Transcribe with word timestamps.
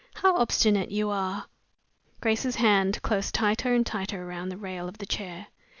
"How 0.15 0.35
obstinate 0.37 0.89
you 0.89 1.11
are!" 1.11 1.45
Grace's 2.21 2.55
hand 2.55 2.99
closed 3.03 3.35
tighter 3.35 3.75
and 3.75 3.85
tighter 3.85 4.25
round 4.25 4.51
the 4.51 4.57
rail 4.57 4.87
of 4.89 4.97
the 4.97 5.05
chair. 5.05 5.45